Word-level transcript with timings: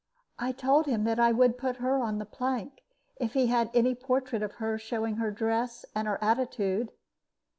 I 0.39 0.51
told 0.51 0.87
him 0.87 1.03
that 1.03 1.19
I 1.19 1.31
would 1.31 1.59
put 1.59 1.75
her 1.77 1.99
on 2.01 2.17
the 2.17 2.25
plank, 2.25 2.81
if 3.17 3.33
he 3.35 3.45
had 3.45 3.69
any 3.71 3.93
portrait 3.93 4.41
of 4.41 4.53
her 4.53 4.79
showing 4.79 5.17
her 5.17 5.29
dress 5.29 5.85
and 5.93 6.07
her 6.07 6.17
attitude. 6.23 6.91